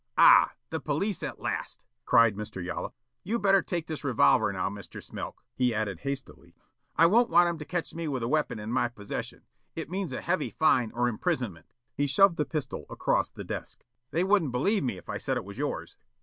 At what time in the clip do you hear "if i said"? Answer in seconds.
14.97-15.37